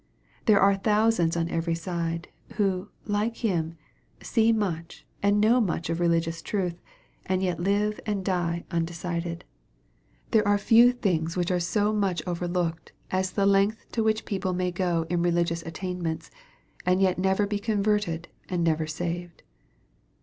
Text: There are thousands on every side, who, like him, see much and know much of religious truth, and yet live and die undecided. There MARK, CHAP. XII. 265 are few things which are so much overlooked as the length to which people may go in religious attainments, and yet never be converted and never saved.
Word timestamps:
There 0.45 0.59
are 0.59 0.73
thousands 0.77 1.37
on 1.37 1.47
every 1.49 1.75
side, 1.75 2.27
who, 2.53 2.89
like 3.05 3.37
him, 3.37 3.77
see 4.19 4.51
much 4.51 5.05
and 5.21 5.39
know 5.39 5.61
much 5.61 5.91
of 5.91 5.99
religious 5.99 6.41
truth, 6.41 6.81
and 7.27 7.43
yet 7.43 7.59
live 7.59 7.99
and 8.07 8.25
die 8.25 8.65
undecided. 8.71 9.45
There 10.31 10.43
MARK, 10.43 10.59
CHAP. 10.61 10.67
XII. 10.69 10.75
265 10.79 10.79
are 10.81 10.89
few 10.89 10.91
things 10.91 11.37
which 11.37 11.51
are 11.51 11.59
so 11.59 11.93
much 11.93 12.23
overlooked 12.25 12.93
as 13.11 13.29
the 13.29 13.45
length 13.45 13.85
to 13.91 14.01
which 14.03 14.25
people 14.25 14.53
may 14.53 14.71
go 14.71 15.05
in 15.07 15.21
religious 15.21 15.61
attainments, 15.61 16.31
and 16.83 16.99
yet 16.99 17.19
never 17.19 17.45
be 17.45 17.59
converted 17.59 18.27
and 18.49 18.63
never 18.63 18.87
saved. 18.87 19.43